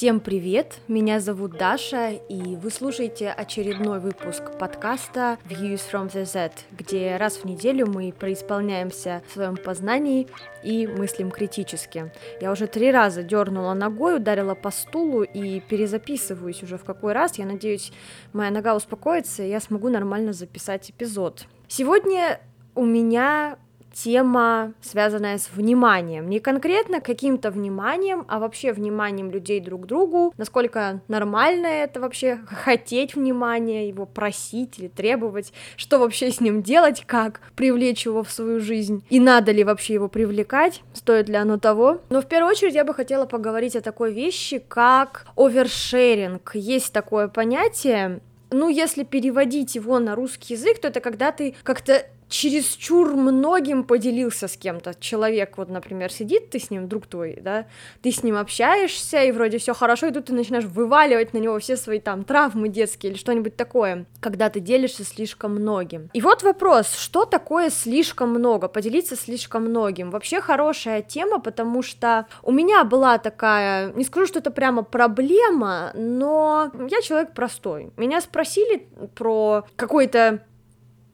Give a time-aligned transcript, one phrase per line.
[0.00, 0.78] Всем привет!
[0.88, 7.36] Меня зовут Даша, и вы слушаете очередной выпуск подкаста Views from the Z, где раз
[7.36, 10.26] в неделю мы преисполняемся в своем познании
[10.64, 12.10] и мыслим критически.
[12.40, 17.36] Я уже три раза дернула ногой, ударила по стулу и перезаписываюсь уже в какой раз.
[17.36, 17.92] Я надеюсь,
[18.32, 21.44] моя нога успокоится, и я смогу нормально записать эпизод.
[21.68, 22.40] Сегодня
[22.74, 23.58] у меня
[23.92, 26.28] тема, связанная с вниманием.
[26.28, 32.40] Не конкретно каким-то вниманием, а вообще вниманием людей друг к другу, насколько нормально это вообще
[32.46, 38.30] хотеть внимания, его просить или требовать, что вообще с ним делать, как привлечь его в
[38.30, 42.00] свою жизнь, и надо ли вообще его привлекать, стоит ли оно того.
[42.10, 46.52] Но в первую очередь я бы хотела поговорить о такой вещи, как овершеринг.
[46.54, 48.20] Есть такое понятие,
[48.50, 54.48] ну, если переводить его на русский язык, то это когда ты как-то чересчур многим поделился
[54.48, 54.94] с кем-то.
[54.98, 57.66] Человек, вот, например, сидит, ты с ним, друг твой, да,
[58.02, 61.58] ты с ним общаешься, и вроде все хорошо, и тут ты начинаешь вываливать на него
[61.58, 66.08] все свои там травмы детские или что-нибудь такое, когда ты делишься слишком многим.
[66.12, 70.10] И вот вопрос, что такое слишком много, поделиться слишком многим?
[70.10, 75.90] Вообще хорошая тема, потому что у меня была такая, не скажу, что это прямо проблема,
[75.94, 77.90] но я человек простой.
[77.96, 80.44] Меня спросили про какой-то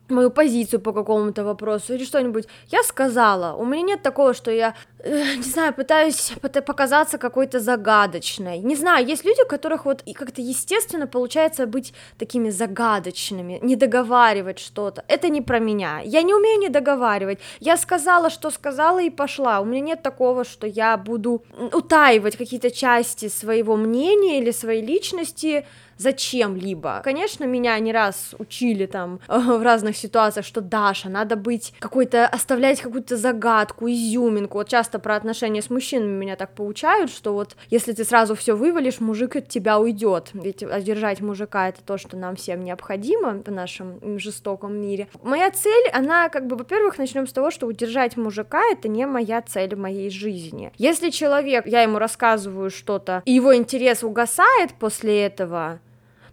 [0.08, 2.46] мою позицию по какому-то вопросу или что-нибудь.
[2.68, 6.32] Я сказала, у меня нет такого, что я, э, не знаю, пытаюсь
[6.66, 8.58] показаться какой-то загадочной.
[8.58, 13.76] Не знаю, есть люди, у которых вот и как-то естественно получается быть такими загадочными, не
[13.76, 15.04] договаривать что-то.
[15.08, 16.00] Это не про меня.
[16.04, 17.38] Я не умею не договаривать.
[17.60, 19.60] Я сказала, что сказала и пошла.
[19.60, 25.64] У меня нет такого, что я буду утаивать какие-то части своего мнения или своей личности,
[25.98, 27.00] зачем-либо.
[27.04, 32.80] Конечно, меня не раз учили там в разных ситуациях, что Даша, надо быть какой-то, оставлять
[32.80, 34.58] какую-то загадку, изюминку.
[34.58, 38.54] Вот часто про отношения с мужчинами меня так поучают, что вот если ты сразу все
[38.54, 40.30] вывалишь, мужик от тебя уйдет.
[40.34, 45.08] Ведь одержать мужика это то, что нам всем необходимо в нашем жестоком мире.
[45.22, 49.42] Моя цель, она как бы, во-первых, начнем с того, что удержать мужика это не моя
[49.42, 50.72] цель в моей жизни.
[50.78, 55.80] Если человек, я ему рассказываю что-то, и его интерес угасает после этого,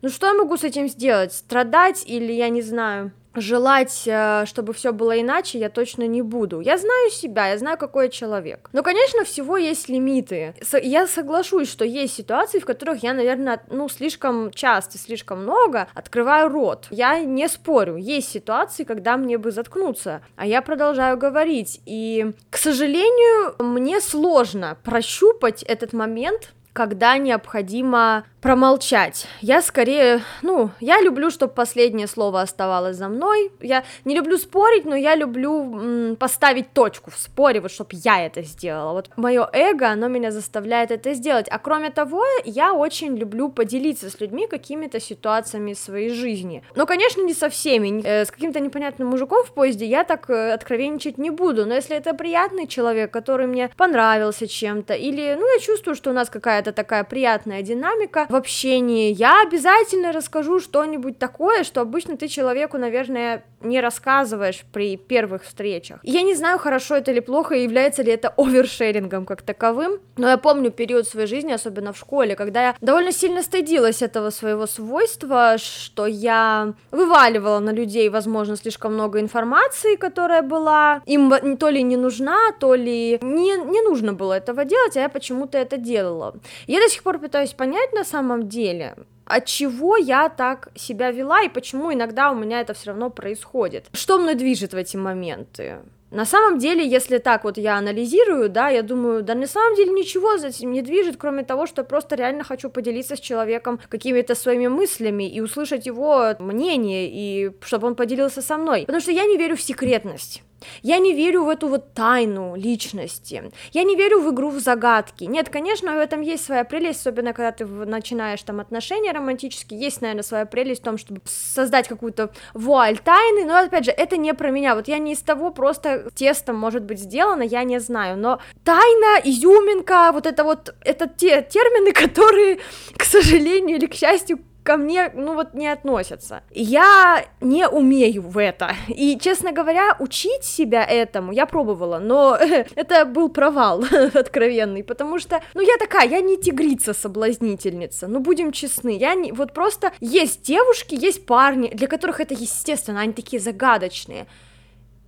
[0.04, 1.32] ну что я могу с этим сделать?
[1.34, 6.60] Страдать или, я не знаю, желать, э, чтобы все было иначе, я точно не буду.
[6.60, 8.70] Я знаю себя, я знаю, какой я человек.
[8.74, 10.56] Но, конечно, всего есть лимиты.
[10.84, 16.50] Я соглашусь, что есть ситуации, в которых я, наверное, ну, слишком часто, слишком много открываю
[16.50, 16.88] рот.
[16.90, 17.96] Я не спорю.
[17.96, 21.82] Есть ситуации, когда мне бы заткнуться, а я продолжаю говорить.
[21.86, 29.26] И, к сожалению, мне сложно прощупать этот момент, когда необходимо промолчать.
[29.40, 33.52] Я скорее, ну, я люблю, чтобы последнее слово оставалось за мной.
[33.62, 38.26] Я не люблю спорить, но я люблю м, поставить точку в споре, вот чтобы я
[38.26, 38.92] это сделала.
[38.92, 41.48] Вот мое эго, оно меня заставляет это сделать.
[41.50, 46.64] А кроме того, я очень люблю поделиться с людьми какими-то ситуациями своей жизни.
[46.76, 48.02] Но, конечно, не со всеми.
[48.04, 51.66] Э, с каким-то непонятным мужиком в поезде я так э, откровенничать не буду.
[51.66, 56.14] Но если это приятный человек, который мне понравился чем-то, или, ну, я чувствую, что у
[56.14, 62.28] нас какая-то такая приятная динамика, в общении, я обязательно расскажу что-нибудь такое, что обычно ты
[62.28, 66.00] человеку, наверное, не рассказываешь при первых встречах.
[66.04, 70.38] Я не знаю, хорошо это или плохо, является ли это овершерингом как таковым, но я
[70.38, 75.58] помню период своей жизни, особенно в школе, когда я довольно сильно стыдилась этого своего свойства,
[75.58, 81.98] что я вываливала на людей, возможно, слишком много информации, которая была им то ли не
[81.98, 86.36] нужна, то ли не, не нужно было этого делать, а я почему-то это делала.
[86.68, 91.44] Я до сих пор пытаюсь понять на самом деле, от чего я так себя вела
[91.44, 93.86] и почему иногда у меня это все равно происходит.
[93.94, 95.80] Что мной движет в эти моменты?
[96.14, 99.92] На самом деле, если так вот я анализирую, да, я думаю, да на самом деле
[99.94, 103.80] ничего за этим не движет, кроме того, что я просто реально хочу поделиться с человеком
[103.90, 108.82] какими-то своими мыслями и услышать его мнение, и чтобы он поделился со мной.
[108.82, 110.44] Потому что я не верю в секретность.
[110.82, 113.52] Я не верю в эту вот тайну личности.
[113.72, 115.26] Я не верю в игру в загадки.
[115.26, 119.80] Нет, конечно, в этом есть своя прелесть, особенно когда ты начинаешь там отношения романтические.
[119.80, 123.46] Есть, наверное, своя прелесть в том, чтобы создать какую-то вуаль тайны.
[123.46, 124.76] Но опять же, это не про меня.
[124.76, 128.18] Вот я не из того просто тестом может быть сделано, я не знаю.
[128.18, 132.60] Но тайна, изюминка, вот это вот, это те термины, которые,
[132.98, 136.44] к сожалению или к счастью, ко мне, ну вот, не относятся.
[136.52, 138.76] Я не умею в это.
[138.88, 142.38] И, честно говоря, учить себя этому я пробовала, но
[142.76, 143.84] это был провал
[144.14, 149.54] откровенный, потому что, ну, я такая, я не тигрица-соблазнительница, ну, будем честны, я не, вот
[149.54, 154.28] просто есть девушки, есть парни, для которых это естественно, они такие загадочные,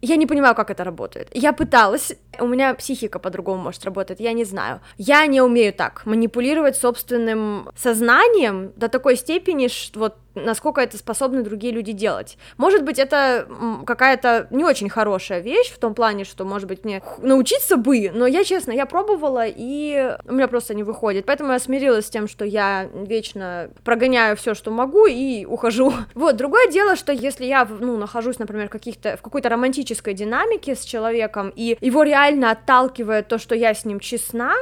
[0.06, 1.30] Я не понимаю, как это работает.
[1.34, 4.80] Я пыталась, у меня психика по-другому может работать, я не знаю.
[4.98, 11.42] Я не умею так манипулировать собственным сознанием до такой степени, что вот насколько это способны
[11.42, 12.38] другие люди делать.
[12.58, 13.48] Может быть, это
[13.86, 18.28] какая-то не очень хорошая вещь в том плане, что, может быть, мне научиться бы, но
[18.28, 21.26] я, честно, я пробовала, и у меня просто не выходит.
[21.26, 25.94] Поэтому я смирилась с тем, что я вечно прогоняю все, что могу, и ухожу.
[26.16, 30.84] Вот, другое дело, что если я, ну, нахожусь, например, каких-то, в какой-то романтической динамике с
[30.84, 34.54] человеком, и его реально отталкивает то, что я с ним честна,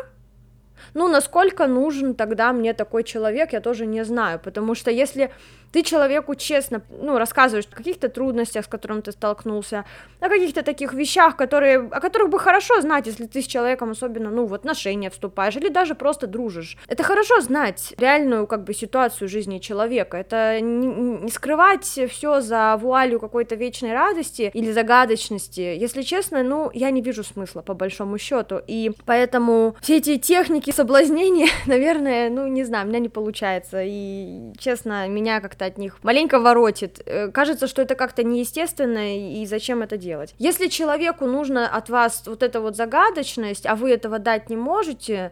[0.94, 5.32] ну, насколько нужен тогда мне такой человек, я тоже не знаю, потому что если
[5.74, 9.86] ты человеку честно, ну, рассказываешь о каких-то трудностях, с которыми ты столкнулся,
[10.20, 14.30] о каких-то таких вещах, которые, о которых бы хорошо знать, если ты с человеком особенно,
[14.30, 16.78] ну, в отношения вступаешь, или даже просто дружишь.
[16.88, 20.88] Это хорошо знать реальную, как бы, ситуацию жизни человека, это не,
[21.24, 25.62] не скрывать все за вуалью какой-то вечной радости или загадочности.
[25.62, 30.70] Если честно, ну, я не вижу смысла, по большому счету, и поэтому все эти техники
[30.70, 35.98] соблазнения, наверное, ну, не знаю, у меня не получается, и, честно, меня как-то от них
[36.04, 37.02] маленько воротит.
[37.06, 40.36] Э, кажется, что это как-то неестественно, и зачем это делать?
[40.40, 45.32] Если человеку нужно от вас вот эта вот загадочность, а вы этого дать не можете,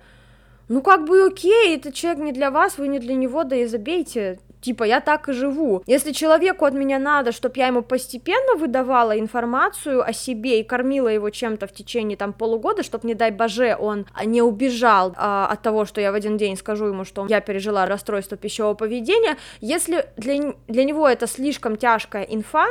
[0.68, 3.66] ну как бы окей, этот человек не для вас, вы не для него, да и
[3.66, 4.40] забейте.
[4.62, 5.84] Типа, я так и живу.
[5.88, 11.08] Если человеку от меня надо, чтобы я ему постепенно выдавала информацию о себе и кормила
[11.08, 15.62] его чем-то в течение там полугода, чтобы, не дай боже, он не убежал а, от
[15.62, 20.06] того, что я в один день скажу ему, что я пережила расстройство пищевого поведения, если
[20.18, 22.68] для, для него это слишком тяжкая инфа,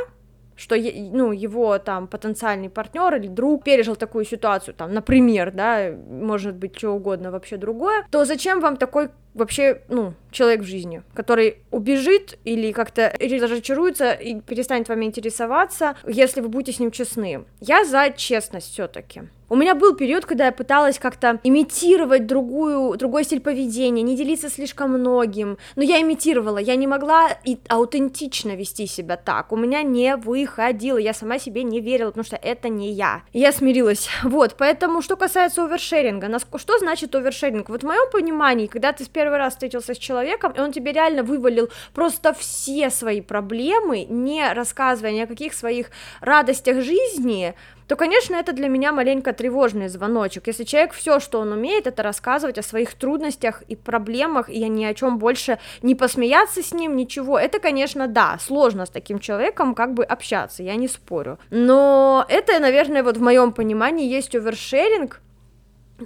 [0.61, 6.55] что ну, его там потенциальный партнер или друг пережил такую ситуацию, там, например, да, может
[6.55, 11.57] быть, что угодно вообще другое, то зачем вам такой вообще, ну, человек в жизни, который
[11.71, 17.45] убежит или как-то разочаруется и перестанет вами интересоваться, если вы будете с ним честны.
[17.59, 19.23] Я за честность все-таки.
[19.51, 24.49] У меня был период, когда я пыталась как-то имитировать другую, другой стиль поведения, не делиться
[24.49, 29.83] слишком многим, но я имитировала, я не могла и аутентично вести себя так, у меня
[29.83, 33.23] не выходило, я сама себе не верила, потому что это не я.
[33.33, 34.07] Я смирилась.
[34.23, 37.67] Вот, поэтому, что касается овершеринга, что значит овершеринг?
[37.67, 40.93] Вот в моем понимании, когда ты с первый раз встретился с человеком, и он тебе
[40.93, 45.87] реально вывалил просто все свои проблемы, не рассказывая ни о каких своих
[46.21, 47.53] радостях жизни,
[47.91, 50.47] то, конечно, это для меня маленько тревожный звоночек.
[50.47, 54.85] Если человек все, что он умеет, это рассказывать о своих трудностях и проблемах, и ни
[54.85, 59.75] о чем больше не посмеяться с ним, ничего, это, конечно, да, сложно с таким человеком
[59.75, 61.37] как бы общаться, я не спорю.
[61.49, 65.19] Но это, наверное, вот в моем понимании есть овершеринг,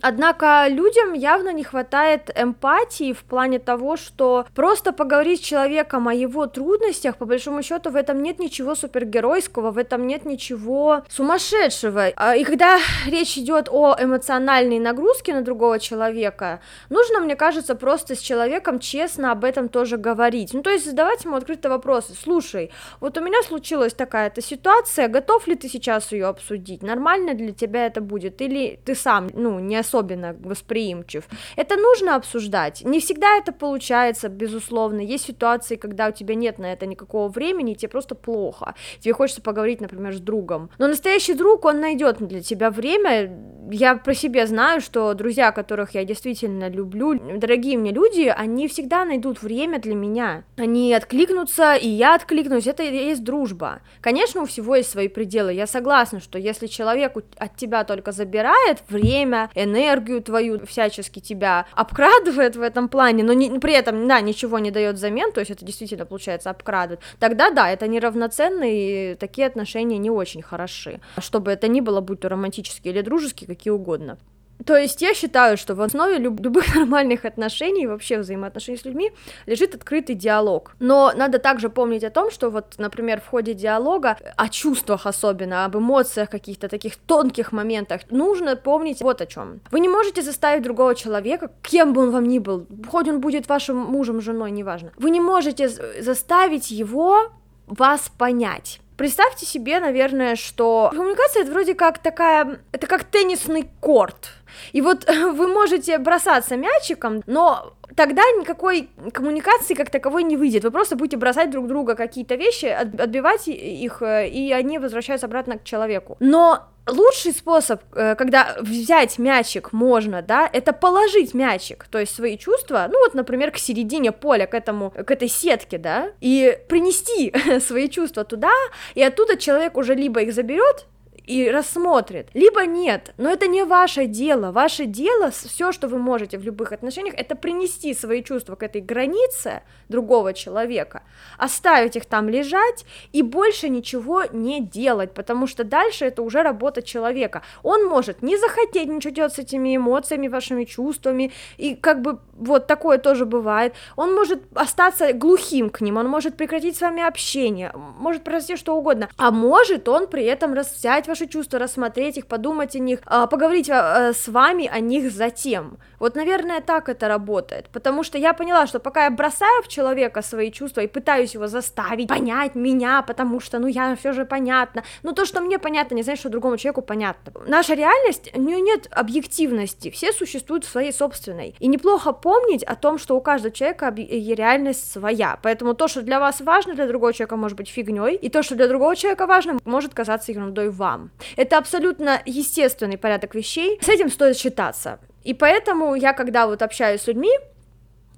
[0.02, 6.14] Однако людям явно не хватает эмпатии в плане того, что просто поговорить с человеком о
[6.14, 12.12] его трудностях, по большому счету, в этом нет ничего супергеройского, в этом нет ничего сумасшедшего.
[12.16, 18.16] А, и когда речь идет о эмоциональной нагрузке на другого человека, нужно, мне кажется, просто
[18.16, 20.54] с человеком честно об этом тоже говорить.
[20.54, 22.14] Ну, то есть задавать ему открытые вопросы.
[22.22, 26.84] Слушай, вот у меня случилась такая-то ситуация, готов ли ты сейчас ее обсудить?
[26.84, 28.42] Нормально для тебя это будет?
[28.42, 31.24] Или ты сам, ну, не особенно восприимчив.
[31.56, 32.82] Это нужно обсуждать.
[32.84, 35.00] Не всегда это получается, безусловно.
[35.00, 38.74] Есть ситуации, когда у тебя нет на это никакого времени, и тебе просто плохо.
[39.00, 40.70] Тебе хочется поговорить, например, с другом.
[40.80, 43.32] Но настоящий друг, он найдет для тебя время.
[43.72, 49.06] Я про себя знаю, что друзья, которых я действительно люблю, дорогие мне люди, они всегда
[49.06, 50.44] найдут время для меня.
[50.58, 52.68] Они откликнутся, и я откликнусь.
[52.68, 53.82] Это и есть дружба.
[54.02, 55.54] Конечно, у всего есть свои пределы.
[55.54, 61.66] Я согласна, что если человек от тебя только забирает время, энергию, энергию твою, всячески тебя
[61.74, 65.52] обкрадывает в этом плане, но не, при этом, да, ничего не дает взамен, то есть
[65.52, 71.00] это действительно получается обкрадывает, тогда да, это неравноценно, и такие отношения не очень хороши.
[71.18, 74.18] Чтобы это ни было, будь то романтические или дружеские, какие угодно.
[74.66, 79.12] То есть я считаю, что в основе люб- любых нормальных отношений, вообще взаимоотношений с людьми,
[79.46, 80.76] лежит открытый диалог.
[80.80, 85.66] Но надо также помнить о том, что вот, например, в ходе диалога, о чувствах особенно,
[85.66, 89.60] об эмоциях каких-то таких тонких моментах, нужно помнить вот о чем.
[89.72, 93.50] Вы не можете заставить другого человека, кем бы он вам ни был, хоть он будет
[93.50, 97.32] вашим мужем, женой, неважно, вы не можете заставить его
[97.68, 98.80] вас понять.
[98.98, 104.30] Представьте себе, наверное, что коммуникация это вроде как такая, это как теннисный корт.
[104.74, 110.64] И вот вы можете бросаться мячиком, но тогда никакой коммуникации как таковой не выйдет.
[110.64, 115.58] Вы просто будете бросать друг друга какие-то вещи, отбивать их, э, и они возвращаются обратно
[115.58, 116.18] к человеку.
[116.20, 122.38] Но лучший способ, э, когда взять мячик можно, да, это положить мячик, то есть свои
[122.38, 127.34] чувства, ну вот, например, к середине поля, к этому, к этой сетке, да, и принести
[127.60, 128.52] свои чувства туда,
[128.94, 130.86] и оттуда человек уже либо их заберет,
[131.26, 136.38] и рассмотрит, либо нет, но это не ваше дело, ваше дело, все, что вы можете
[136.38, 141.04] в любых отношениях, это принести свои чувства к этой границе другого человека,
[141.38, 146.82] оставить их там лежать и больше ничего не делать, потому что дальше это уже работа
[146.82, 152.20] человека, он может не захотеть ничего делать с этими эмоциями, вашими чувствами, и как бы
[152.34, 157.04] вот такое тоже бывает, он может остаться глухим к ним, он может прекратить с вами
[157.04, 162.28] общение, может произойти что угодно, а может он при этом взять ваши чувства, рассмотреть их,
[162.28, 165.78] подумать о них, а, поговорить а, с вами о них затем.
[166.00, 170.22] Вот, наверное, так это работает, потому что я поняла, что пока я бросаю в человека
[170.22, 174.84] свои чувства и пытаюсь его заставить понять меня, потому что, ну, я все же понятно,
[175.04, 177.32] но то, что мне понятно, не значит, что другому человеку понятно.
[177.48, 182.76] Наша реальность, у нее нет объективности, все существуют в своей собственной, и неплохо помнить о
[182.76, 187.14] том, что у каждого человека реальность своя, поэтому то, что для вас важно, для другого
[187.14, 191.05] человека может быть фигней, и то, что для другого человека важно, может казаться ерундой вам.
[191.36, 195.00] Это абсолютно естественный порядок вещей, с этим стоит считаться.
[195.24, 197.32] И поэтому я, когда вот общаюсь с людьми,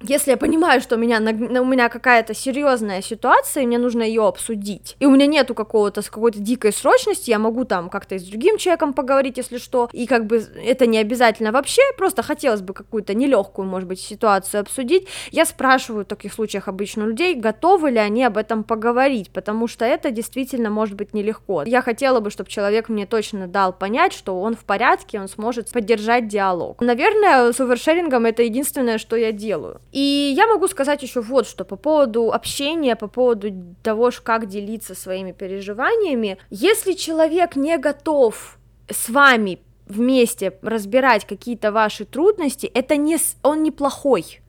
[0.02, 4.26] если я понимаю, что у меня, у меня какая-то серьезная ситуация, и мне нужно ее
[4.26, 8.18] обсудить, и у меня нету какого-то с какой-то дикой срочности, я могу там как-то и
[8.18, 12.60] с другим человеком поговорить, если что, и как бы это не обязательно вообще, просто хотелось
[12.60, 17.90] бы какую-то нелегкую, может быть, ситуацию обсудить, я спрашиваю в таких случаях обычно людей, готовы
[17.90, 21.62] ли они об этом поговорить, потому что это действительно может быть нелегко.
[21.64, 25.70] Я хотела бы, чтобы человек мне точно дал понять, что он в порядке, он сможет
[25.70, 26.80] поддержать диалог.
[26.80, 29.80] Наверное, с овершерингом это единственное, что я делаю.
[29.92, 34.94] И я могу сказать еще вот что по поводу общения, по поводу того, как делиться
[34.94, 36.38] своими переживаниями.
[36.50, 38.58] Если человек не готов
[38.90, 44.40] с вами вместе разбирать какие-то ваши трудности, это не он неплохой.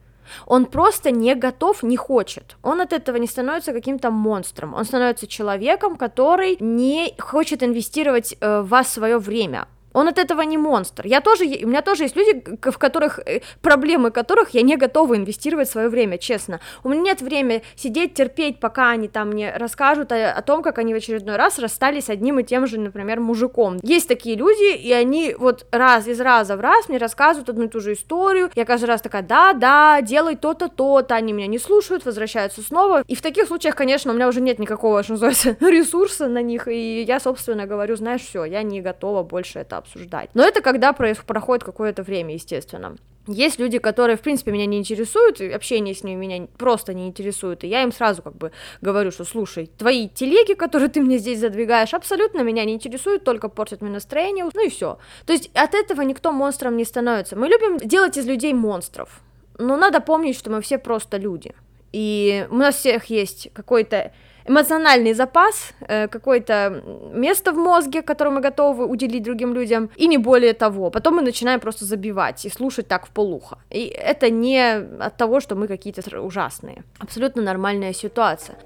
[0.46, 2.56] Он просто не готов, не хочет.
[2.62, 4.74] Он от этого не становится каким-то монстром.
[4.74, 9.66] Он становится человеком, который не хочет инвестировать э, в вас свое время.
[9.92, 11.06] Он от этого не монстр.
[11.06, 15.16] Я тоже, у меня тоже есть люди, в которых э, проблемы которых я не готова
[15.16, 16.60] инвестировать свое время, честно.
[16.84, 20.78] У меня нет времени сидеть, терпеть, пока они там мне расскажут о, о том, как
[20.78, 23.78] они в очередной раз расстались с одним и тем же, например, мужиком.
[23.82, 27.68] Есть такие люди, и они вот раз из раза в раз мне рассказывают одну и
[27.68, 28.50] ту же историю.
[28.54, 31.14] Я каждый раз такая, да, да, делай то-то, то-то.
[31.14, 33.02] Они меня не слушают, возвращаются снова.
[33.06, 36.68] И в таких случаях, конечно, у меня уже нет никакого, что называется, ресурса на них,
[36.68, 40.30] и я, собственно, говорю, знаешь, все, я не готова больше это обсуждать.
[40.34, 42.96] Но это когда проходит какое-то время, естественно.
[43.26, 47.06] Есть люди, которые, в принципе, меня не интересуют, и общение с ними меня просто не
[47.06, 51.18] интересует, и я им сразу как бы говорю, что, слушай, твои телеги, которые ты мне
[51.18, 54.98] здесь задвигаешь, абсолютно меня не интересуют, только портят мне настроение, ну и все.
[55.26, 57.36] То есть от этого никто монстром не становится.
[57.36, 59.20] Мы любим делать из людей монстров,
[59.58, 61.54] но надо помнить, что мы все просто люди,
[61.92, 64.12] и у нас всех есть какой-то
[64.46, 66.82] эмоциональный запас, э, какое-то
[67.12, 70.90] место в мозге, которое мы готовы уделить другим людям, и не более того.
[70.90, 73.58] Потом мы начинаем просто забивать и слушать так в полухо.
[73.70, 74.60] И это не
[75.00, 76.82] от того, что мы какие-то ужасные.
[76.98, 78.56] Абсолютно нормальная ситуация.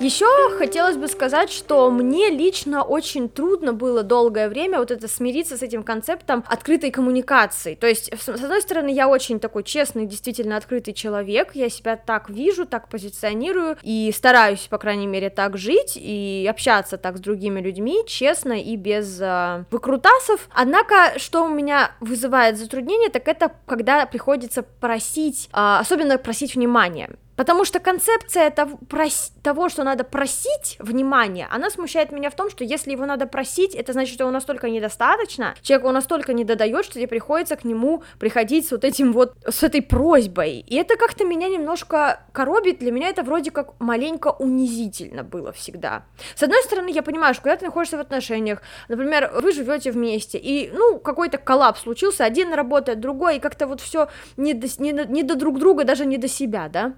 [0.00, 0.26] Еще
[0.56, 5.62] хотелось бы сказать, что мне лично очень трудно было долгое время вот это смириться с
[5.62, 7.74] этим концептом открытой коммуникации.
[7.74, 12.30] То есть, с одной стороны, я очень такой честный, действительно открытый человек, я себя так
[12.30, 17.60] вижу, так позиционирую и стараюсь, по крайней мере, так жить и общаться так с другими
[17.60, 20.48] людьми, честно и без э, выкрутасов.
[20.54, 27.10] Однако, что у меня вызывает затруднение, так это когда приходится просить, э, особенно просить внимания.
[27.38, 32.50] Потому что концепция того, прос, того, что надо просить внимания, она смущает меня в том,
[32.50, 36.42] что если его надо просить, это значит, что его настолько недостаточно, человек его настолько не
[36.42, 40.64] додает, что тебе приходится к нему приходить с вот этим вот, с этой просьбой.
[40.66, 46.06] И это как-то меня немножко коробит, для меня это вроде как маленько унизительно было всегда.
[46.34, 50.38] С одной стороны, я понимаю, что когда ты находишься в отношениях, например, вы живете вместе,
[50.38, 54.90] и, ну, какой-то коллапс случился, один работает, другой, и как-то вот все не до, не,
[54.90, 56.94] не до друг друга, даже не до себя, да,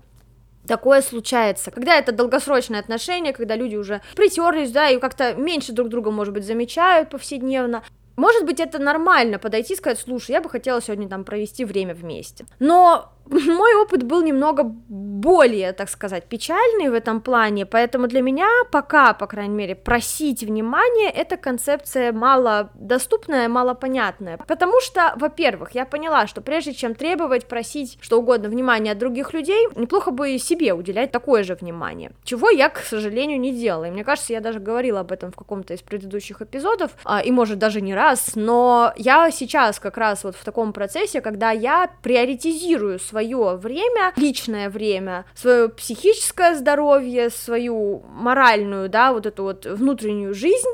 [0.70, 1.72] такое случается.
[1.72, 6.32] Когда это долгосрочные отношения, когда люди уже притерлись, да, и как-то меньше друг друга, может
[6.32, 7.82] быть, замечают повседневно,
[8.14, 11.92] может быть, это нормально подойти и сказать, слушай, я бы хотела сегодня там провести время
[11.92, 12.44] вместе.
[12.60, 13.12] Но
[13.46, 19.12] мой опыт был немного более, так сказать, печальный в этом плане, поэтому для меня пока,
[19.12, 25.84] по крайней мере, просить внимания эта концепция мало доступная, мало понятная, потому что, во-первых, я
[25.84, 30.38] поняла, что прежде чем требовать, просить что угодно внимания от других людей, неплохо бы и
[30.38, 34.40] себе уделять такое же внимание, чего я, к сожалению, не делала, и мне кажется, я
[34.40, 38.32] даже говорила об этом в каком-то из предыдущих эпизодов, а, и может даже не раз,
[38.34, 44.12] но я сейчас как раз вот в таком процессе, когда я приоритизирую свои свое время,
[44.16, 50.68] личное время, свое психическое здоровье, свою моральную, да, вот эту вот внутреннюю жизнь.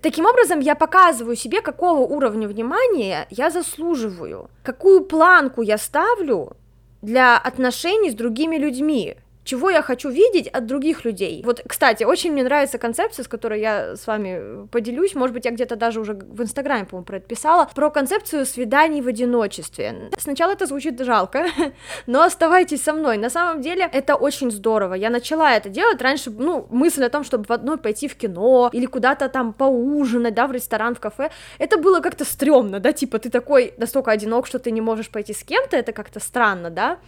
[0.00, 6.56] Таким образом, я показываю себе, какого уровня внимания я заслуживаю, какую планку я ставлю
[7.02, 9.16] для отношений с другими людьми
[9.50, 11.42] чего я хочу видеть от других людей.
[11.44, 15.50] Вот, кстати, очень мне нравится концепция, с которой я с вами поделюсь, может быть, я
[15.50, 20.10] где-то даже уже в Инстаграме, по-моему, про это писала, про концепцию свиданий в одиночестве.
[20.18, 21.46] Сначала это звучит жалко,
[22.06, 23.18] но оставайтесь со мной.
[23.18, 24.94] На самом деле это очень здорово.
[24.94, 28.70] Я начала это делать раньше, ну, мысль о том, чтобы в одной пойти в кино
[28.72, 33.18] или куда-то там поужинать, да, в ресторан, в кафе, это было как-то стрёмно, да, типа
[33.18, 36.98] ты такой настолько одинок, что ты не можешь пойти с кем-то, это как-то странно, да,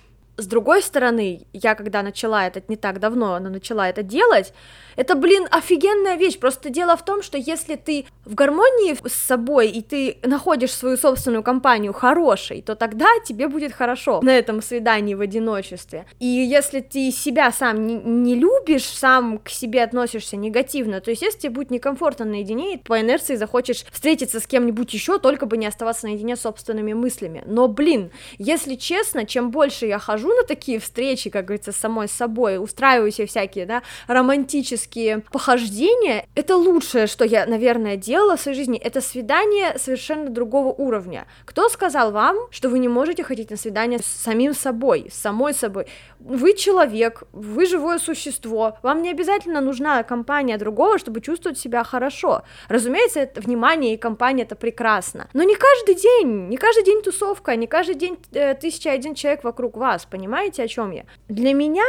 [0.42, 4.52] с другой стороны, я когда начала это не так давно, но начала это делать,
[4.96, 6.38] это, блин, офигенная вещь.
[6.38, 10.96] Просто дело в том, что если ты в гармонии с собой и ты находишь свою
[10.96, 16.06] собственную компанию хорошей, то тогда тебе будет хорошо на этом свидании в одиночестве.
[16.18, 21.42] И если ты себя сам не, не любишь, сам к себе относишься негативно, то, естественно,
[21.42, 25.66] тебе будет некомфортно наедине, и по инерции захочешь встретиться с кем-нибудь еще, только бы не
[25.66, 27.42] оставаться наедине с собственными мыслями.
[27.46, 32.08] Но, блин, если честно, чем больше я хожу на такие встречи, как говорится, с самой
[32.08, 38.56] собой, устраиваю себе всякие, да, романтические похождения, это лучшее, что я, наверное, делала в своей
[38.56, 41.26] жизни, это свидание совершенно другого уровня.
[41.44, 45.54] Кто сказал вам, что вы не можете ходить на свидание с самим собой, с самой
[45.54, 45.86] собой?
[46.18, 52.42] Вы человек, вы живое существо, вам не обязательно нужна компания другого, чтобы чувствовать себя хорошо.
[52.68, 57.56] Разумеется, это внимание и компания это прекрасно, но не каждый день, не каждый день тусовка,
[57.56, 61.04] не каждый день э, тысяча один человек вокруг вас, понимаете, о чем я?
[61.28, 61.86] Для меня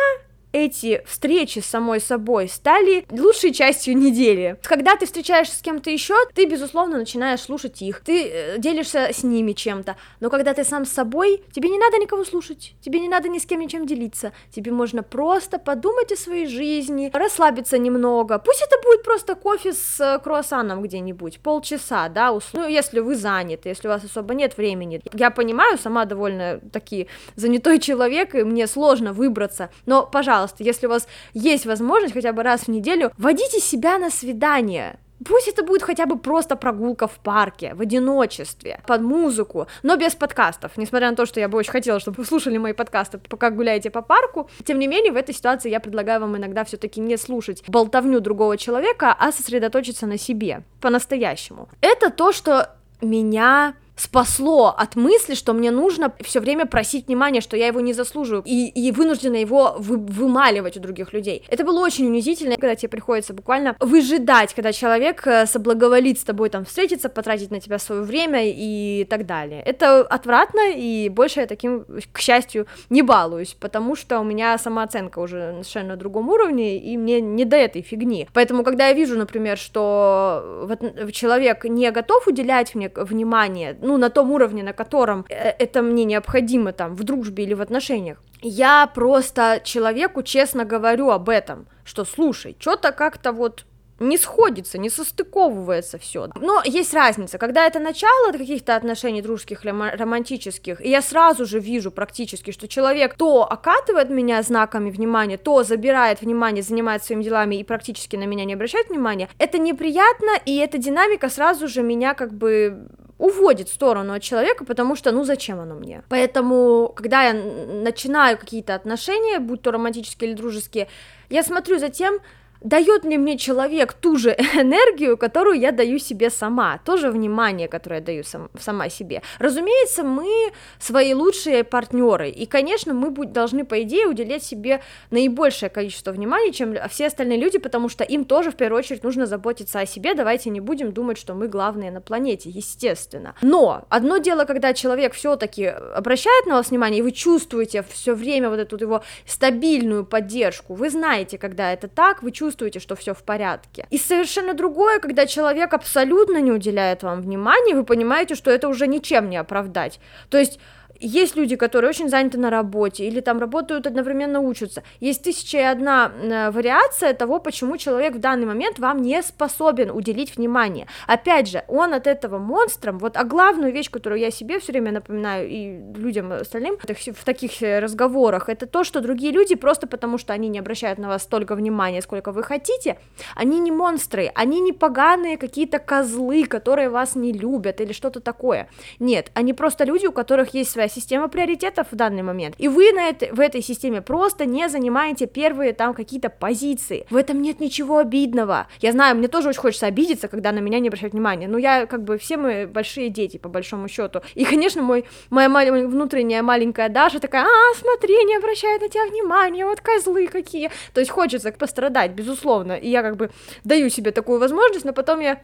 [0.54, 4.58] эти встречи с самой собой стали лучшей частью недели.
[4.64, 9.24] Когда ты встречаешься с кем-то еще, ты, безусловно, начинаешь слушать их, ты э, делишься с
[9.24, 13.10] ними чем-то, но когда ты сам с собой, тебе не надо никого слушать, тебе не
[13.10, 18.38] надо ни с кем ничем делиться, тебе можно просто подумать о своей жизни, расслабиться немного,
[18.38, 23.70] пусть это будет просто кофе с э, круассаном где-нибудь, полчаса, да, ну, если вы заняты,
[23.70, 25.02] если у вас особо нет времени.
[25.14, 30.88] Я понимаю, сама довольно таки занятой человек, и мне сложно выбраться, но, пожалуйста, пожалуйста, если
[30.88, 35.00] у вас есть возможность хотя бы раз в неделю, водите себя на свидание.
[35.26, 40.16] Пусть это будет хотя бы просто прогулка в парке, в одиночестве, под музыку, но без
[40.16, 40.72] подкастов.
[40.76, 43.90] Несмотря на то, что я бы очень хотела, чтобы вы слушали мои подкасты, пока гуляете
[43.90, 44.50] по парку.
[44.66, 48.58] Тем не менее, в этой ситуации я предлагаю вам иногда все-таки не слушать болтовню другого
[48.58, 51.70] человека, а сосредоточиться на себе по-настоящему.
[51.80, 57.56] Это то, что меня спасло от мысли, что мне нужно все время просить внимания, что
[57.56, 61.44] я его не заслуживаю, и, и вынуждена его вы, вымаливать у других людей.
[61.48, 66.50] Это было очень унизительно, когда тебе приходится буквально выжидать, когда человек э, соблаговолит с тобой
[66.50, 69.62] там встретиться, потратить на тебя свое время и так далее.
[69.62, 75.20] Это отвратно, и больше я таким, к счастью, не балуюсь, потому что у меня самооценка
[75.20, 78.28] уже на совершенно другом уровне, и мне не до этой фигни.
[78.34, 80.68] Поэтому, когда я вижу, например, что
[81.12, 86.06] человек не готов уделять мне внимание, ну, на том уровне, на котором э, это мне
[86.06, 88.18] необходимо там в дружбе или в отношениях.
[88.42, 93.66] Я просто человеку честно говорю об этом, что слушай, что-то как-то вот
[94.00, 96.28] не сходится, не состыковывается все.
[96.36, 101.60] Но есть разница, когда это начало каких-то отношений дружеских или романтических, и я сразу же
[101.60, 107.56] вижу практически, что человек то окатывает меня знаками внимания, то забирает внимание, занимается своими делами
[107.56, 112.14] и практически на меня не обращает внимания, это неприятно, и эта динамика сразу же меня
[112.14, 116.04] как бы уводит сторону от человека, потому что, ну, зачем оно мне?
[116.10, 120.88] Поэтому, когда я начинаю какие-то отношения, будь то романтические или дружеские,
[121.30, 122.20] я смотрю за тем,
[122.64, 128.00] дает ли мне человек ту же энергию, которую я даю себе сама, тоже внимание, которое
[128.00, 129.22] я даю сам, сама себе.
[129.40, 135.70] Разумеется, мы свои лучшие партнеры, и, конечно, мы будь, должны, по идее, уделять себе наибольшее
[135.70, 139.80] количество внимания, чем все остальные люди, потому что им тоже, в первую очередь, нужно заботиться
[139.80, 143.36] о себе, давайте не будем думать, что мы главные на планете, естественно.
[143.42, 148.50] Но одно дело, когда человек все-таки обращает на вас внимание, и вы чувствуете все время
[148.50, 153.14] вот эту его стабильную поддержку, вы знаете, когда это так, вы чувствуете чувствуете, что все
[153.14, 153.88] в порядке.
[153.90, 158.88] И совершенно другое, когда человек абсолютно не уделяет вам внимания, вы понимаете, что это уже
[158.88, 160.00] ничем не оправдать.
[160.30, 160.60] То есть
[161.00, 164.84] есть люди, которые очень заняты на работе, или там работают одновременно учатся.
[165.00, 169.92] Есть тысяча и одна э, вариация того, почему человек в данный момент вам не способен
[169.92, 170.88] уделить внимание.
[171.08, 174.92] Опять же, он от этого монстром, вот, а главную вещь, которую я себе все время
[174.92, 180.18] напоминаю и людям остальным в таких э, разговорах, это то, что другие люди просто потому,
[180.18, 182.98] что они не обращают на вас столько внимания, сколько вы хотите,
[183.36, 188.70] они не монстры, они не поганые какие-то козлы, которые вас не любят или что-то такое.
[189.00, 192.68] Нет, они просто люди, у которых есть своя своя система приоритетов в данный момент, и
[192.68, 197.06] вы на это, в этой системе просто не занимаете первые там какие-то позиции.
[197.10, 198.68] В этом нет ничего обидного.
[198.82, 201.86] Я знаю, мне тоже очень хочется обидеться, когда на меня не обращают внимания, но я
[201.86, 204.22] как бы все мы большие дети, по большому счету.
[204.36, 209.06] И, конечно, мой, моя маленькая, внутренняя маленькая Даша такая, а, смотри, не обращает на тебя
[209.06, 210.70] внимания, вот козлы какие.
[210.94, 213.30] То есть хочется пострадать, безусловно, и я как бы
[213.64, 215.40] даю себе такую возможность, но потом я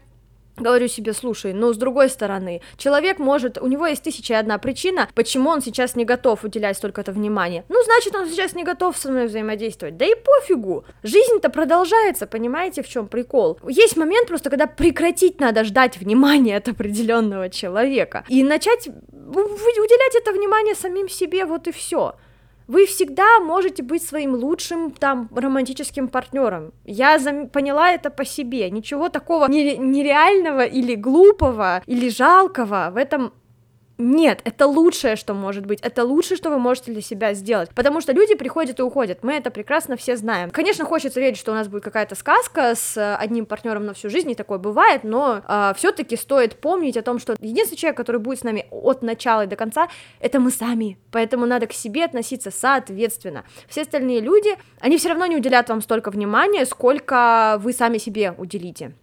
[0.60, 4.58] говорю себе, слушай, но с другой стороны, человек может, у него есть тысяча и одна
[4.58, 7.66] причина, почему он сейчас не готов уделять столько-то внимания.
[7.70, 9.98] Ну, значит, он сейчас не готов со мной взаимодействовать.
[9.98, 10.86] Да и пофигу.
[11.04, 13.60] Жизнь-то продолжается, понимаете, в чем прикол?
[13.68, 20.32] Есть момент просто, когда прекратить надо ждать внимания от определенного человека и начать уделять это
[20.32, 22.16] внимание самим себе, вот и все
[22.70, 26.72] вы всегда можете быть своим лучшим там романтическим партнером.
[26.86, 27.48] Я зам...
[27.48, 28.70] поняла это по себе.
[28.70, 33.34] Ничего такого нереального или глупого или жалкого в этом
[34.00, 38.00] нет, это лучшее, что может быть, это лучшее, что вы можете для себя сделать, потому
[38.00, 40.52] что люди приходят и уходят, мы это прекрасно все знаем.
[40.52, 44.32] Конечно, хочется верить, что у нас будет какая-то сказка с одним партнером на всю жизнь,
[44.32, 48.40] и такое бывает, но э, все-таки стоит помнить о том, что единственный человек, который будет
[48.40, 49.90] с нами от начала и до конца,
[50.22, 53.44] это мы сами, поэтому надо к себе относиться соответственно.
[53.68, 58.34] Все остальные люди, они все равно не уделят вам столько внимания, сколько вы сами себе
[58.38, 58.94] уделите.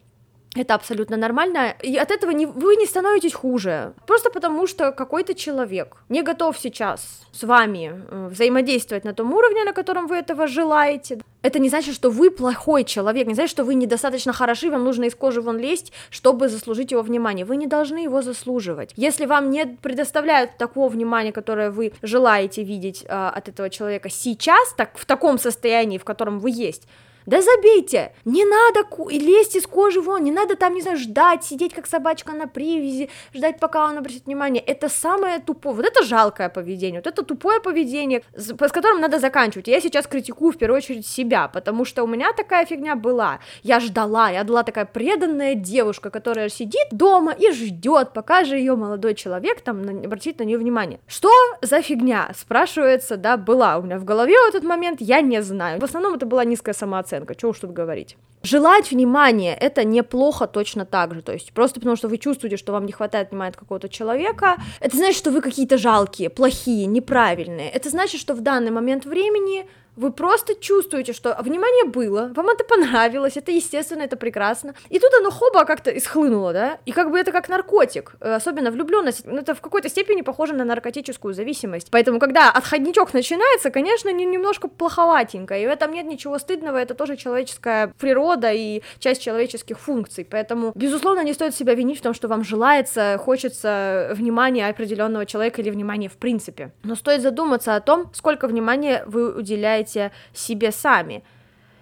[0.57, 3.93] Это абсолютно нормально, и от этого не, вы не становитесь хуже.
[4.07, 9.65] Просто потому, что какой-то человек не готов сейчас с вами э, взаимодействовать на том уровне,
[9.65, 11.21] на котором вы этого желаете.
[11.43, 15.05] Это не значит, что вы плохой человек, не значит, что вы недостаточно хороши, вам нужно
[15.05, 17.45] из кожи вон лезть, чтобы заслужить его внимание.
[17.45, 18.93] Вы не должны его заслуживать.
[18.97, 24.73] Если вам не предоставляют такого внимания, которое вы желаете видеть э, от этого человека сейчас,
[24.75, 26.89] так в таком состоянии, в котором вы есть,
[27.27, 31.75] да забейте, не надо лезть из кожи вон, не надо там, не знаю, ждать, сидеть
[31.75, 34.63] как собачка на привязи, ждать, пока он обратит внимание.
[34.63, 39.19] Это самое тупое, вот это жалкое поведение, вот это тупое поведение, с, с которым надо
[39.19, 39.67] заканчивать.
[39.67, 43.41] Я сейчас критикую в первую очередь себя, потому что у меня такая фигня была.
[43.65, 48.77] Я ждала, я была такая преданная девушка, которая сидит дома и ждет, пока же ее
[48.77, 51.01] молодой человек там обратит на нее внимание.
[51.09, 55.43] Что за фигня, спрашивается, да, была у меня в голове в этот момент, я не
[55.43, 55.81] знаю.
[55.81, 58.17] В основном это была низкая самооценка самооценка, чего уж тут говорить.
[58.43, 62.73] Желать внимания— это неплохо точно так же, то есть просто потому, что вы чувствуете, что
[62.73, 67.71] вам не хватает внимания от какого-то человека, это значит, что вы какие-то жалкие, плохие, неправильные,
[67.71, 69.67] это значит, что в данный момент времени
[69.97, 74.75] вы просто чувствуете, что внимание было, вам это понравилось, это естественно, это прекрасно.
[74.91, 76.79] И тут оно хоба как-то исхлынуло, да?
[76.85, 80.55] И как бы это как наркотик, э, особенно влюбленность, ну, это в какой-то степени похоже
[80.55, 81.89] на наркотическую зависимость.
[81.91, 86.95] Поэтому, когда отходничок начинается, конечно, не, немножко плоховатенько, и в этом нет ничего стыдного, это
[86.95, 90.27] тоже человеческая природа и часть человеческих функций.
[90.31, 95.63] Поэтому, безусловно, не стоит себя винить в том, что вам желается, хочется внимания определенного человека
[95.63, 96.73] или внимания в принципе.
[96.83, 101.23] Но стоит задуматься о том, сколько внимания вы уделяете уделяете себе сами.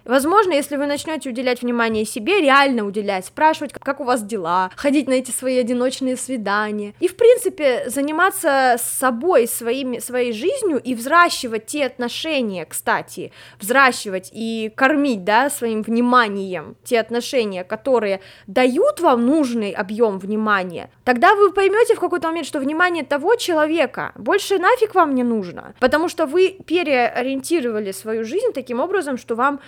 [0.05, 5.07] Возможно, если вы начнете уделять внимание себе, реально уделять, спрашивать, как у вас дела, ходить
[5.07, 11.65] на эти свои одиночные свидания, и, в принципе, заниматься собой, своими, своей жизнью и взращивать
[11.65, 19.71] те отношения, кстати, взращивать и кормить, да, своим вниманием те отношения, которые дают вам нужный
[19.71, 25.15] объем внимания, тогда вы поймете в какой-то момент, что внимание того человека больше нафиг вам
[25.15, 29.59] не нужно, потому что вы переориентировали свою жизнь таким образом, что вам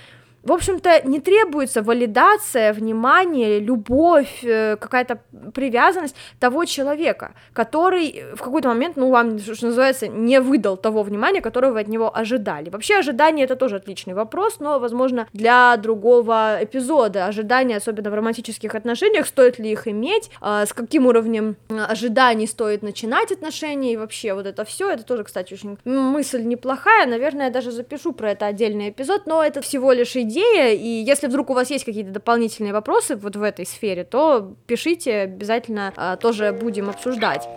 [0.48, 5.20] в общем-то, не требуется валидация, внимание, любовь, э, какая-то
[5.54, 11.42] привязанность того человека, который в какой-то момент, ну, вам, что называется, не выдал того внимания,
[11.42, 12.70] которого вы от него ожидали.
[12.70, 17.26] Вообще, ожидание— это тоже отличный вопрос, но, возможно, для другого эпизода.
[17.26, 22.84] Ожидания, особенно в романтических отношениях, стоит ли их иметь, а, с каким уровнем ожиданий стоит
[22.84, 27.52] начинать отношения, и вообще вот это все, это тоже, кстати, очень мысль неплохая, наверное, я
[27.52, 31.50] даже запишу про это отдельный эпизод, но это всего лишь идея, идея, и если вдруг
[31.50, 36.52] у вас есть какие-то дополнительные вопросы вот в этой сфере, то пишите, обязательно а, тоже
[36.52, 37.48] будем обсуждать.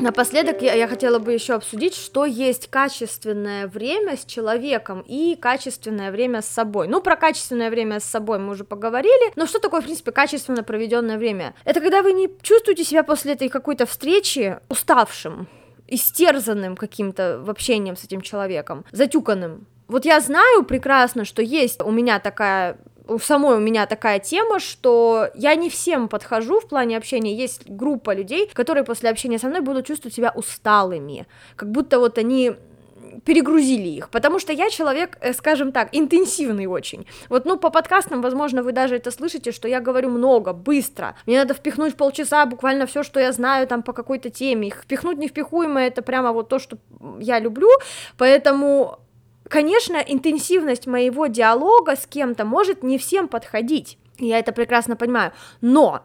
[0.00, 6.12] Напоследок я, я хотела бы еще обсудить, что есть качественное время с человеком и качественное
[6.12, 6.86] время с собой.
[6.86, 10.62] Ну, про качественное время с собой мы уже поговорили, но что такое, в принципе, качественно
[10.62, 11.52] проведенное время?
[11.64, 15.48] Это когда вы не чувствуете себя после этой какой-то встречи уставшим,
[15.88, 19.66] истерзанным каким-то общением с этим человеком, затюканным.
[19.88, 24.60] Вот я знаю прекрасно, что есть у меня такая у самой у меня такая тема,
[24.60, 27.34] что я не всем подхожу в плане общения.
[27.34, 32.18] Есть группа людей, которые после общения со мной будут чувствовать себя усталыми, как будто вот
[32.18, 32.52] они
[33.24, 37.06] перегрузили их, потому что я человек, э, скажем так, интенсивный очень.
[37.28, 41.16] Вот, ну, по подкастам, возможно, вы даже это слышите, что я говорю много, быстро.
[41.26, 44.68] Мне надо впихнуть в полчаса буквально все, что я знаю там по какой-то теме.
[44.68, 46.78] Их впихнуть невпихуемое, это прямо вот то, что
[47.20, 47.68] я люблю,
[48.16, 48.98] поэтому
[49.48, 56.02] Конечно, интенсивность моего диалога с кем-то может не всем подходить, я это прекрасно понимаю, но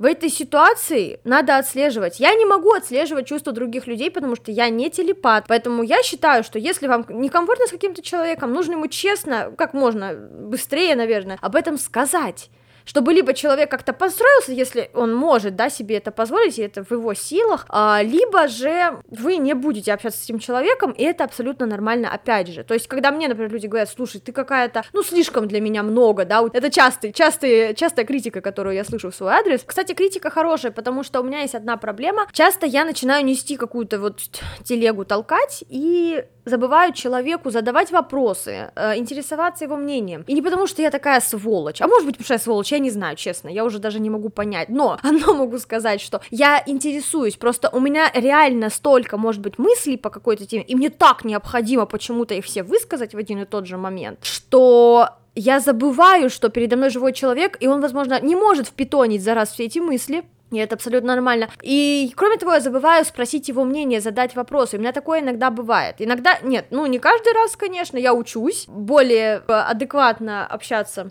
[0.00, 2.20] в этой ситуации надо отслеживать.
[2.20, 5.44] Я не могу отслеживать чувства других людей, потому что я не телепат.
[5.46, 10.14] Поэтому я считаю, что если вам некомфортно с каким-то человеком, нужно ему честно, как можно
[10.14, 12.48] быстрее, наверное, об этом сказать
[12.90, 16.90] чтобы либо человек как-то построился, если он может, да, себе это позволить, и это в
[16.90, 21.66] его силах, а, либо же вы не будете общаться с этим человеком, и это абсолютно
[21.66, 22.64] нормально, опять же.
[22.64, 26.24] То есть, когда мне, например, люди говорят, слушай, ты какая-то, ну, слишком для меня много,
[26.24, 29.62] да, это частый, частый, частая критика, которую я слышу в свой адрес.
[29.64, 32.26] Кстати, критика хорошая, потому что у меня есть одна проблема.
[32.32, 34.18] Часто я начинаю нести какую-то вот
[34.64, 40.24] телегу толкать, и забываю человеку задавать вопросы, э, интересоваться его мнением.
[40.26, 42.79] И не потому, что я такая сволочь, а может быть, потому что я сволочь, я
[42.80, 44.68] не знаю, честно, я уже даже не могу понять.
[44.68, 49.96] Но одно могу сказать, что я интересуюсь, просто у меня реально столько, может быть, мыслей
[49.96, 53.66] по какой-то теме, и мне так необходимо почему-то их все высказать в один и тот
[53.66, 58.66] же момент, что я забываю, что передо мной живой человек, и он, возможно, не может
[58.66, 61.48] впитонить за раз все эти мысли, и это абсолютно нормально.
[61.62, 64.76] И, кроме того, я забываю спросить его мнение, задать вопросы.
[64.76, 65.96] У меня такое иногда бывает.
[65.98, 71.10] Иногда, нет, ну, не каждый раз, конечно, я учусь более э, адекватно общаться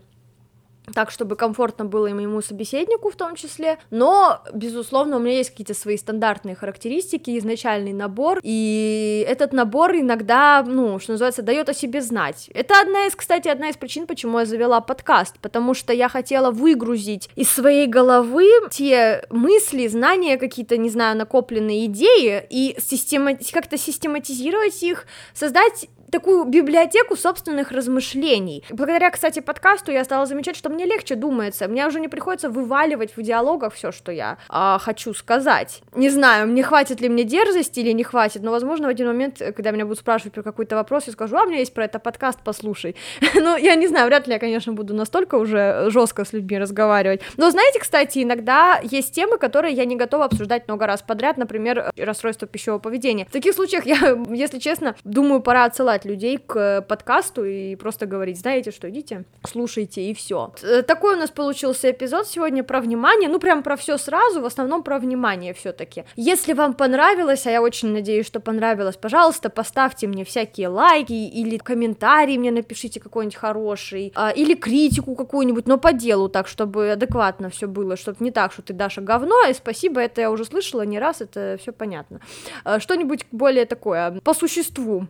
[0.89, 5.51] так, чтобы комфортно было и моему собеседнику в том числе, но, безусловно, у меня есть
[5.51, 11.73] какие-то свои стандартные характеристики, изначальный набор, и этот набор иногда, ну, что называется, дает о
[11.73, 12.49] себе знать.
[12.53, 16.51] Это одна из, кстати, одна из причин, почему я завела подкаст, потому что я хотела
[16.51, 23.35] выгрузить из своей головы те мысли, знания, какие-то, не знаю, накопленные идеи, и система...
[23.51, 28.63] как-то систематизировать их, создать такую библиотеку собственных размышлений.
[28.69, 33.15] Благодаря, кстати, подкасту я стала замечать, что мне легче думается, мне уже не приходится вываливать
[33.15, 35.81] в диалогах все, что я а, хочу сказать.
[35.95, 39.41] Не знаю, мне хватит ли мне дерзости или не хватит, но, возможно, в один момент,
[39.55, 41.99] когда меня будут спрашивать про какой-то вопрос, я скажу, а, у меня есть про это
[41.99, 42.95] подкаст, послушай.
[43.35, 47.21] ну, я не знаю, вряд ли я, конечно, буду настолько уже жестко с людьми разговаривать.
[47.37, 51.91] Но, знаете, кстати, иногда есть темы, которые я не готова обсуждать много раз подряд, например,
[51.97, 53.25] расстройство пищевого поведения.
[53.25, 58.05] В таких случаях я, если честно, думаю, пора отсылать призывать людей к подкасту и просто
[58.05, 60.53] говорить, знаете что, идите, слушайте и все.
[60.63, 64.45] Э, такой у нас получился эпизод сегодня про внимание, ну прям про все сразу, в
[64.45, 66.03] основном про внимание все-таки.
[66.15, 71.57] Если вам понравилось, а я очень надеюсь, что понравилось, пожалуйста, поставьте мне всякие лайки или
[71.57, 77.49] комментарии мне напишите какой-нибудь хороший, а, или критику какую-нибудь, но по делу так, чтобы адекватно
[77.49, 80.85] все было, чтобы не так, что ты Даша говно, и спасибо, это я уже слышала
[80.85, 82.19] не раз, это все понятно.
[82.63, 85.07] А, что-нибудь более такое, по существу,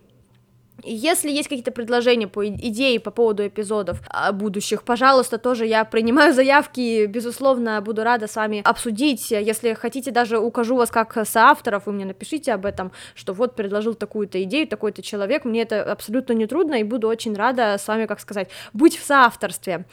[0.84, 6.32] если есть какие-то предложения по идеи по поводу эпизодов а, будущих, пожалуйста, тоже я принимаю
[6.32, 9.30] заявки, безусловно, буду рада с вами обсудить.
[9.30, 13.94] Если хотите, даже укажу вас как соавторов, вы мне напишите об этом, что вот предложил
[13.94, 18.06] такую-то идею, такой-то человек, мне это абсолютно не трудно, и буду очень рада с вами,
[18.06, 19.84] как сказать, быть в соавторстве.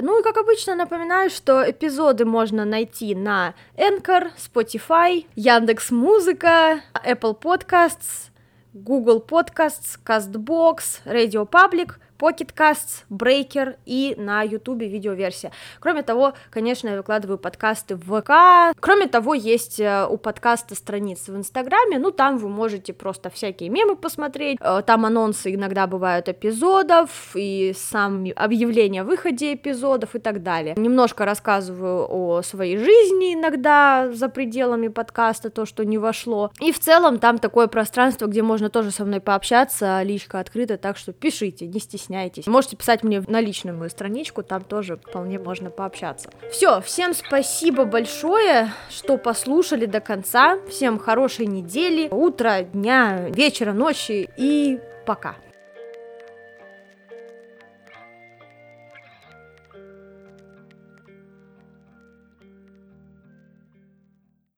[0.00, 7.38] Ну и, как обычно, напоминаю, что эпизоды можно найти на Anchor, Spotify, Яндекс Музыка, Apple
[7.38, 8.31] Podcasts,
[8.74, 15.50] Google Podcasts, CastBox, Radio Public, Pocket Casts, Breaker и на YouTube видеоверсия.
[15.80, 18.76] Кроме того, конечно, я выкладываю подкасты в ВК.
[18.78, 23.70] Кроме того, есть э, у подкаста страницы в Инстаграме, ну там вы можете просто всякие
[23.70, 30.20] мемы посмотреть, э, там анонсы иногда бывают эпизодов и сам объявление о выходе эпизодов и
[30.20, 30.76] так далее.
[30.78, 36.52] Немножко рассказываю о своей жизни иногда за пределами подкаста, то, что не вошло.
[36.60, 40.96] И в целом там такое пространство, где можно тоже со мной пообщаться, личка открыта, так
[40.96, 42.46] что пишите, не стесняйтесь стесняетесь.
[42.46, 46.30] Можете писать мне на личную мою страничку, там тоже вполне можно пообщаться.
[46.50, 50.58] Все, всем спасибо большое, что послушали до конца.
[50.68, 55.36] Всем хорошей недели, утра, дня, вечера, ночи и пока.